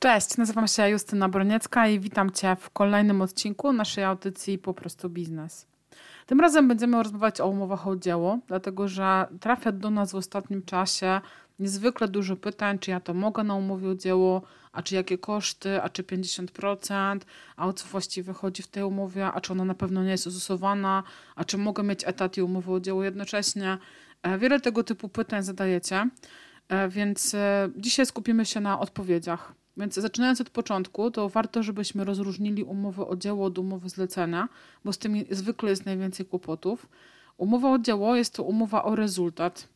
[0.00, 5.10] Cześć, nazywam się Justyna Broniecka i witam Cię w kolejnym odcinku naszej audycji Po prostu
[5.10, 5.66] Biznes.
[6.26, 10.62] Tym razem będziemy rozmawiać o umowach o dzieło, dlatego że trafia do nas w ostatnim
[10.62, 11.20] czasie
[11.58, 15.82] niezwykle dużo pytań, czy ja to mogę na umowie o dzieło, a czy jakie koszty,
[15.82, 17.18] a czy 50%,
[17.56, 20.26] a o co właściwie chodzi w tej umowie, a czy ona na pewno nie jest
[20.26, 21.02] uzusowana,
[21.36, 23.78] a czy mogę mieć etat i umowę o dzieło jednocześnie.
[24.22, 26.08] E, wiele tego typu pytań zadajecie,
[26.68, 29.54] e, więc e, dzisiaj skupimy się na odpowiedziach.
[29.78, 34.48] Więc zaczynając od początku, to warto, żebyśmy rozróżnili umowę o dzieło od umowy zlecenia,
[34.84, 36.88] bo z tymi zwykle jest najwięcej kłopotów.
[37.36, 39.68] Umowa o dzieło jest to umowa o rezultat,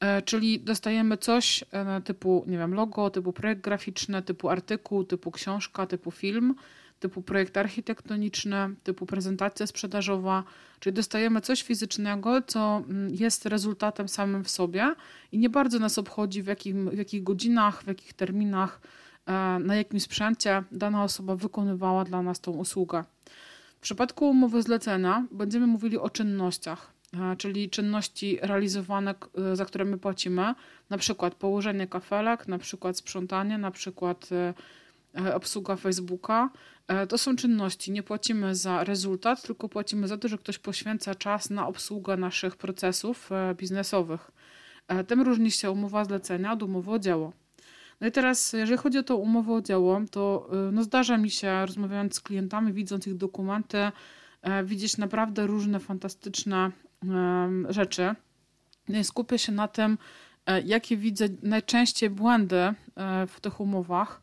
[0.00, 5.30] e, czyli dostajemy coś e, typu, nie wiem, logo, typu projekt graficzny, typu artykuł, typu
[5.30, 6.54] książka, typu film,
[7.00, 10.44] typu projekt architektoniczny, typu prezentacja sprzedażowa,
[10.80, 14.94] czyli dostajemy coś fizycznego, co mm, jest rezultatem samym w sobie
[15.32, 18.80] i nie bardzo nas obchodzi w, jakim, w jakich godzinach, w jakich terminach
[19.60, 23.04] na jakim sprzęcie dana osoba wykonywała dla nas tą usługę.
[23.76, 29.14] W przypadku umowy zlecenia będziemy mówili o czynnościach, e, czyli czynności realizowane,
[29.52, 30.54] e, za które my płacimy,
[30.90, 34.28] na przykład położenie kafelek, na przykład sprzątanie, na przykład
[35.34, 36.50] obsługa Facebooka.
[37.08, 37.92] To są czynności.
[37.92, 42.56] Nie płacimy za rezultat, tylko płacimy za to, że ktoś poświęca czas na obsługę naszych
[42.56, 44.30] procesów biznesowych.
[45.06, 47.32] Tym różni się umowa zlecenia od umowy o dzieło.
[48.02, 51.30] No i teraz, jeżeli chodzi o tą umowę o dzieło, to y, no zdarza mi
[51.30, 53.78] się, rozmawiając z klientami, widząc ich dokumenty,
[54.42, 56.70] e, widzieć naprawdę różne fantastyczne
[57.68, 58.14] rzeczy.
[58.88, 59.98] No skupię się na tym,
[60.46, 62.74] e, jakie widzę najczęściej błędy e,
[63.26, 64.22] w tych umowach.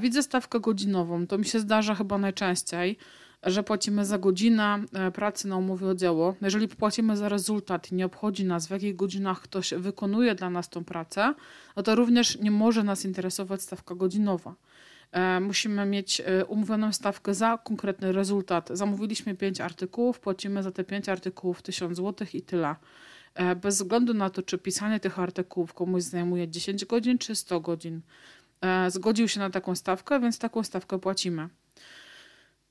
[0.00, 2.98] Widzę stawkę godzinową, to mi się zdarza chyba najczęściej
[3.42, 6.34] że płacimy za godzinę e, pracy na umowie o dzieło.
[6.42, 10.68] Jeżeli płacimy za rezultat i nie obchodzi nas, w jakich godzinach ktoś wykonuje dla nas
[10.68, 11.34] tą pracę,
[11.76, 14.54] no to również nie może nas interesować stawka godzinowa.
[15.12, 18.70] E, musimy mieć e, umówioną stawkę za konkretny rezultat.
[18.72, 22.76] Zamówiliśmy 5 artykułów, płacimy za te 5 artykułów 1000 zł i tyle.
[23.62, 28.00] Bez względu na to, czy pisanie tych artykułów komuś zajmuje 10 godzin czy 100 godzin.
[28.88, 31.48] Zgodził się na taką stawkę, więc taką stawkę płacimy.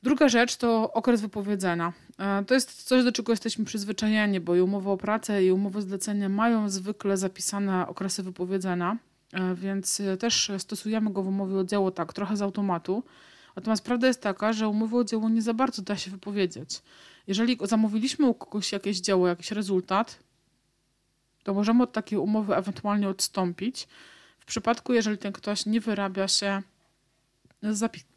[0.03, 1.93] Druga rzecz to okres wypowiedzenia.
[2.19, 5.81] E, to jest coś, do czego jesteśmy przyzwyczajeni, bo i umowa o pracę, i umowy
[5.81, 8.97] zlecenia mają zwykle zapisane okresy wypowiedzenia,
[9.33, 13.03] e, więc też stosujemy go w umowie o dzieło tak, trochę z automatu.
[13.55, 16.81] Natomiast prawda jest taka, że umowy o dzieło nie za bardzo da się wypowiedzieć.
[17.27, 20.19] Jeżeli zamówiliśmy u kogoś jakieś dzieło, jakiś rezultat,
[21.43, 23.87] to możemy od takiej umowy ewentualnie odstąpić.
[24.39, 26.61] W przypadku, jeżeli ten ktoś nie wyrabia się
[27.63, 28.16] z zapisów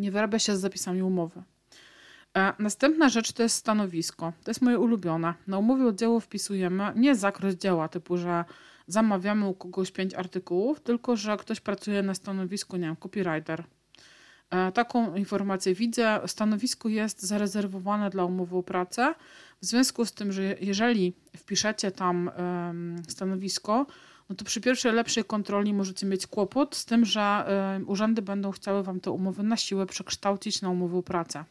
[0.00, 1.42] nie wyrabia się z zapisami umowy.
[2.36, 4.32] E, następna rzecz to jest stanowisko.
[4.44, 5.34] To jest moje ulubione.
[5.46, 8.44] Na umowie o dzieło wpisujemy nie zakres dzieła, typu, że
[8.86, 13.64] zamawiamy u kogoś pięć artykułów, tylko że ktoś pracuje na stanowisku, nie wiem, copywriter.
[14.50, 16.20] E, taką informację widzę.
[16.26, 19.14] Stanowisko jest zarezerwowane dla umowy o pracę.
[19.62, 22.30] W związku z tym, że jeżeli wpiszecie tam
[23.08, 23.86] stanowisko,
[24.30, 27.46] no to przy pierwszej lepszej kontroli możecie mieć kłopot z tym, że
[27.80, 31.44] y, urzędy będą chciały Wam te umowy na siłę przekształcić na umowy o pracę.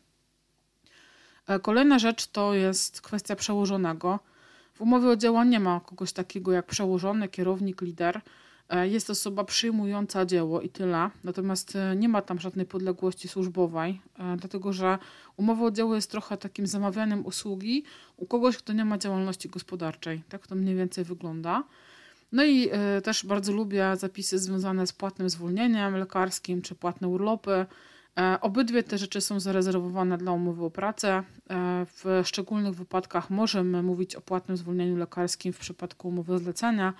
[1.47, 4.19] E, kolejna rzecz to jest kwestia przełożonego.
[4.73, 8.22] W umowie o dzieło nie ma kogoś takiego jak przełożony, kierownik, lider.
[8.69, 11.09] E, jest osoba przyjmująca dzieło i tyle.
[11.23, 14.01] Natomiast nie ma tam żadnej podległości służbowej,
[14.38, 14.97] dlatego że
[15.38, 17.84] umowa o dzieło jest trochę takim zamawianiem usługi
[18.18, 20.23] u kogoś, kto nie ma działalności gospodarczej.
[20.29, 21.63] Tak to mniej więcej wygląda.
[22.31, 27.66] No i y, też bardzo lubię zapisy związane z płatnym zwolnieniem lekarskim czy płatne urlopy.
[28.19, 31.23] E, obydwie te rzeczy są zarezerwowane dla umowy o pracę.
[31.50, 36.94] E, w szczególnych wypadkach możemy mówić o płatnym zwolnieniu lekarskim w przypadku umowy zlecenia,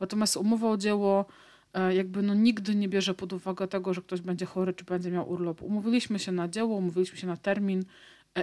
[0.00, 1.26] natomiast umowa o dzieło
[1.74, 5.10] e, jakby no nigdy nie bierze pod uwagę tego, że ktoś będzie chory czy będzie
[5.10, 5.62] miał urlop.
[5.62, 7.84] Umówiliśmy się na dzieło, umówiliśmy się na termin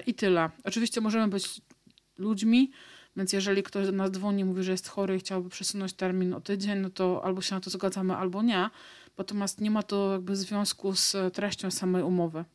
[0.06, 0.50] i tyle.
[0.64, 1.62] Oczywiście możemy być
[2.18, 2.72] ludźmi,
[3.20, 6.42] więc jeżeli ktoś do nas dzwoni, mówi, że jest chory i chciałby przesunąć termin o
[6.42, 8.70] tydzień, no to albo się na to zgadzamy, albo nie.
[9.18, 12.46] Natomiast nie ma to jakby związku z treścią samej umowy.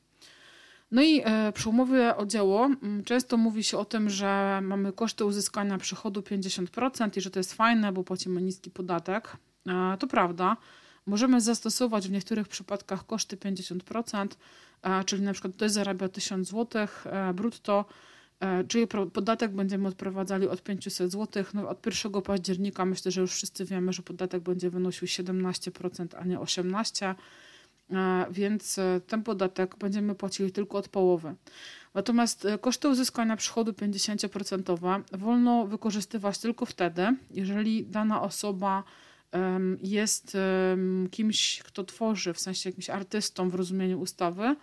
[0.91, 2.71] No i e, przy umowie o dzieło
[3.05, 7.55] często mówi się o tym, że mamy koszty uzyskania przychodu 50% i że to jest
[7.55, 9.37] fajne, bo płacimy niski podatek.
[9.69, 10.57] E, to prawda.
[11.07, 14.29] Możemy zastosować w niektórych przypadkach koszty 50%,
[14.83, 16.87] e, czyli na przykład ktoś zarabia 1000 zł
[17.35, 18.14] brutto, E,
[18.69, 21.45] czyli podatek będziemy odprowadzali od 500 zł.
[21.55, 26.25] No, od 1 października myślę, że już wszyscy wiemy, że podatek będzie wynosił 17%, a
[26.25, 27.15] nie 18%,
[27.91, 31.35] e, więc e, ten podatek będziemy płacili tylko od połowy.
[31.95, 38.85] Natomiast koszty uzyskania przychodu 50% wolno wykorzystywać tylko wtedy, jeżeli dana osoba
[39.83, 40.37] jest
[41.11, 44.57] kimś, kto tworzy, w sensie jakimś artystą w rozumieniu ustawy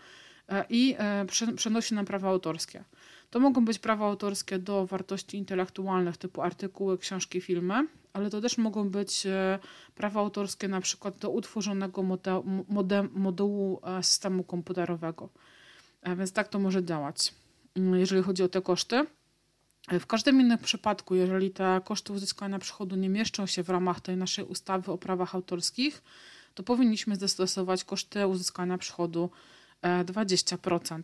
[0.50, 1.26] e, i e,
[1.56, 2.84] przenosi nam prawa autorskie.
[3.32, 8.58] To mogą być prawa autorskie do wartości intelektualnych typu artykuły, książki, filmy, ale to też
[8.58, 9.60] mogą być e,
[9.96, 12.04] prawa autorskie na przykład do utworzonego
[13.14, 15.30] modułu systemu komputerowego.
[16.18, 17.34] Więc tak to może działać,
[17.76, 19.06] jeżeli chodzi o te koszty.
[20.00, 24.18] W każdym innym przypadku, jeżeli te koszty uzyskania przychodu nie mieszczą się w ramach tej
[24.18, 26.04] naszej ustawy o prawach autorskich,
[26.54, 29.30] to powinniśmy zastosować koszty uzyskania przychodu
[29.84, 31.02] 20%.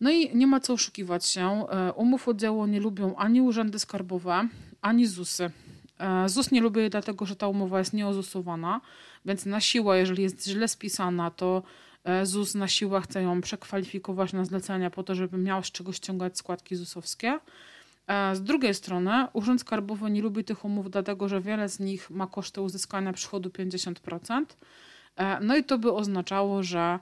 [0.00, 1.66] E, no i nie ma co oszukiwać się.
[1.70, 4.48] E, umów o dzieło nie lubią ani urzędy skarbowe,
[4.82, 5.50] ani ZUSy.
[5.98, 8.80] E, ZUS nie lubi dlatego, że ta umowa jest nieozusowana,
[9.24, 11.62] więc na siłę, jeżeli jest źle spisana, to
[12.22, 16.38] ZUS na siłę chce ją przekwalifikować na zlecenia po to, żeby miał z czego ściągać
[16.38, 17.38] składki ZUSowskie.
[18.32, 22.26] Z drugiej strony Urząd Skarbowy nie lubi tych umów, dlatego że wiele z nich ma
[22.26, 24.44] koszty uzyskania przychodu 50%.
[25.18, 26.98] E, no i to by oznaczało, że e,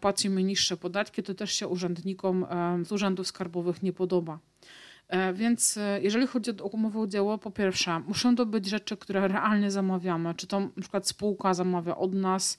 [0.00, 4.38] płacimy niższe podatki, to też się urzędnikom e, z urzędów skarbowych nie podoba.
[5.34, 9.70] Więc jeżeli chodzi o umowę o dzieło, po pierwsze, muszą to być rzeczy, które realnie
[9.70, 10.34] zamawiamy.
[10.34, 12.58] Czy to na przykład spółka zamawia od nas,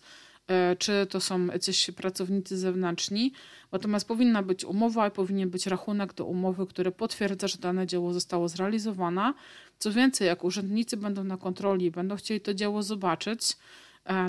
[0.50, 3.34] E, czy to są jacyś pracownicy zewnętrzni.
[3.72, 8.14] Natomiast powinna być umowa i powinien być rachunek do umowy, który potwierdza, że dane dzieło
[8.14, 9.34] zostało zrealizowane.
[9.80, 13.56] Co więcej, jak urzędnicy będą na kontroli i będą chcieli to dzieło zobaczyć, e,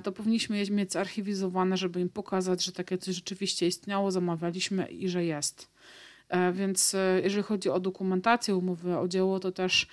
[0.05, 5.09] to powinniśmy je mieć zarchiwizowane, żeby im pokazać, że takie coś rzeczywiście istniało, zamawialiśmy i
[5.09, 5.71] że jest.
[6.29, 9.87] E, więc jeżeli chodzi o dokumentację umowy o dzieło, to też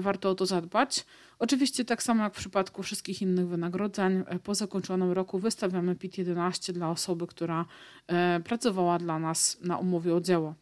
[0.00, 1.04] warto o to zadbać.
[1.38, 6.72] Oczywiście tak samo jak w przypadku wszystkich innych wynagrodzeń, e, po zakończonym roku wystawiamy PIT-11
[6.72, 7.64] dla osoby, która
[8.06, 10.54] e, pracowała dla nas na umowie o dzieło.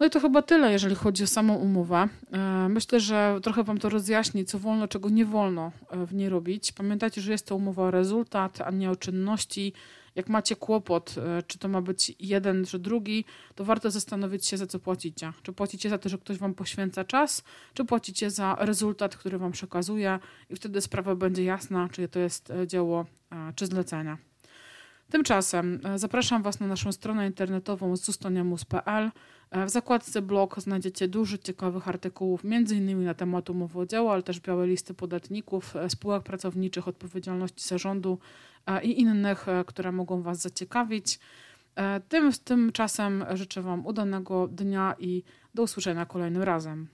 [0.00, 2.08] No i to chyba tyle, jeżeli chodzi o samą umowę.
[2.32, 5.72] E, myślę, że trochę Wam to rozjaśni, co wolno, czego nie wolno
[6.06, 6.72] w niej robić.
[6.72, 9.72] Pamiętajcie, że jest to umowa o rezultat, a nie o czynności
[10.14, 13.24] jak macie kłopot, e, czy to ma być jeden, czy drugi,
[13.54, 15.32] to warto zastanowić się, za co płacicie.
[15.42, 17.44] Czy płacicie za to, że ktoś wam poświęca czas,
[17.74, 20.18] czy płacicie za rezultat, który wam przekazuje
[20.50, 24.18] i wtedy sprawa będzie jasna, czy to jest e, dzieło, e, czy zlecenia.
[25.10, 29.10] Tymczasem zapraszam Was na naszą stronę internetową zustoniamus.pl.
[29.52, 33.04] W zakładce blog znajdziecie dużo ciekawych artykułów, m.in.
[33.04, 38.18] na temat umowy o dzieło, ale też białe listy podatników, spółek pracowniczych, odpowiedzialności zarządu,
[38.82, 41.18] i innych, e, które mogą Was zaciekawić.
[41.76, 45.22] E, tym, tymczasem życzę Wam udanego dnia i
[45.54, 46.86] do usłyszenia kolejnym razem.